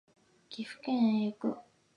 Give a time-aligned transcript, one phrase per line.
[0.49, 1.57] 岐阜県へ行く